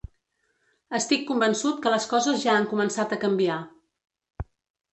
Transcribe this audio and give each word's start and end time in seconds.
Estic 0.99 1.27
convençut 1.27 1.77
que 1.85 1.93
les 1.95 2.09
coses 2.15 2.41
ja 2.47 2.55
han 2.61 2.67
començat 2.73 3.13
a 3.13 3.21
canviar. 3.27 3.61